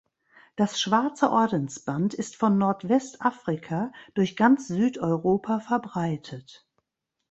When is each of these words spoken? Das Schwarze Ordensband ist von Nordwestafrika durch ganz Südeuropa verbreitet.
Das 0.55 0.81
Schwarze 0.81 1.29
Ordensband 1.29 2.15
ist 2.15 2.35
von 2.35 2.57
Nordwestafrika 2.57 3.91
durch 4.15 4.35
ganz 4.35 4.67
Südeuropa 4.69 5.59
verbreitet. 5.59 6.67